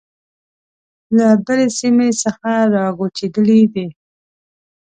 [1.17, 3.87] له بلې سیمې څخه را کوچېدلي دي.